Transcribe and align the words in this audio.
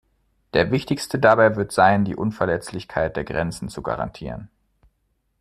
Der 0.55 0.71
wichtigste 0.71 1.19
dabei 1.19 1.55
wird 1.57 1.71
sein, 1.71 2.05
die 2.05 2.15
Unverletzlichkeit 2.15 3.15
der 3.15 3.23
Grenzen 3.23 3.69
zu 3.69 3.83
garantieren. 3.83 4.49